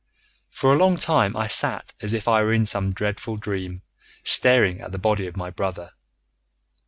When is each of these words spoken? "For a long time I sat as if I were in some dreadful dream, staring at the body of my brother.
"For 0.49 0.73
a 0.73 0.77
long 0.77 0.97
time 0.97 1.37
I 1.37 1.45
sat 1.45 1.93
as 2.01 2.11
if 2.13 2.27
I 2.27 2.41
were 2.41 2.53
in 2.53 2.65
some 2.65 2.91
dreadful 2.91 3.35
dream, 3.37 3.83
staring 4.23 4.81
at 4.81 4.91
the 4.91 4.97
body 4.97 5.27
of 5.27 5.37
my 5.37 5.51
brother. 5.51 5.91